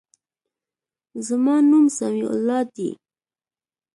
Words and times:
زما 1.27 1.55
نوم 1.69 1.85
سمیع 1.97 2.27
الله 2.33 2.61
دی. 2.73 2.89